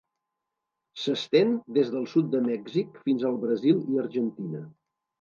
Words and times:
S'estén 1.01 1.53
des 1.77 1.93
del 1.97 2.09
sud 2.15 2.33
de 2.33 2.43
Mèxic 2.49 3.01
fins 3.07 3.31
al 3.33 3.41
Brasil 3.47 3.89
i 3.95 4.05
Argentina. 4.09 4.69